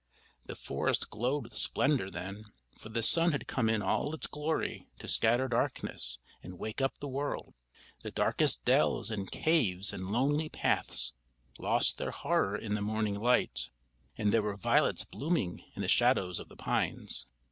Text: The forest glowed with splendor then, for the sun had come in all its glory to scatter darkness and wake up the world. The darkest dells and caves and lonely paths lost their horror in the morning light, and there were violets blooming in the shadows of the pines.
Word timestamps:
The 0.47 0.55
forest 0.55 1.11
glowed 1.11 1.43
with 1.43 1.55
splendor 1.55 2.09
then, 2.09 2.45
for 2.75 2.89
the 2.89 3.03
sun 3.03 3.33
had 3.33 3.45
come 3.45 3.69
in 3.69 3.83
all 3.83 4.15
its 4.15 4.25
glory 4.25 4.87
to 4.97 5.07
scatter 5.07 5.47
darkness 5.47 6.17
and 6.41 6.57
wake 6.57 6.81
up 6.81 6.97
the 6.97 7.07
world. 7.07 7.53
The 8.01 8.09
darkest 8.09 8.65
dells 8.65 9.11
and 9.11 9.29
caves 9.29 9.93
and 9.93 10.09
lonely 10.09 10.49
paths 10.49 11.13
lost 11.59 11.99
their 11.99 12.09
horror 12.09 12.57
in 12.57 12.73
the 12.73 12.81
morning 12.81 13.19
light, 13.19 13.69
and 14.17 14.33
there 14.33 14.41
were 14.41 14.57
violets 14.57 15.03
blooming 15.03 15.65
in 15.75 15.83
the 15.83 15.87
shadows 15.87 16.39
of 16.39 16.49
the 16.49 16.57
pines. 16.57 17.27